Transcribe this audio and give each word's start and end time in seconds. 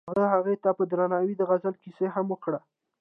هغه 0.09 0.25
هغې 0.35 0.55
ته 0.63 0.69
په 0.77 0.83
درناوي 0.91 1.33
د 1.37 1.41
غزل 1.49 1.75
کیسه 1.83 2.05
هم 2.15 2.25
وکړه. 2.29 2.59